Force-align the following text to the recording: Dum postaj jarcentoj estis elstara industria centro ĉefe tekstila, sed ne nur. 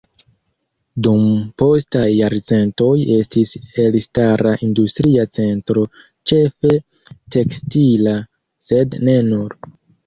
Dum 1.07 1.25
postaj 1.63 2.05
jarcentoj 2.13 2.95
estis 3.17 3.53
elstara 3.85 4.57
industria 4.71 5.29
centro 5.41 5.85
ĉefe 6.33 6.77
tekstila, 7.39 8.21
sed 8.73 9.01
ne 9.07 9.21
nur. 9.33 9.59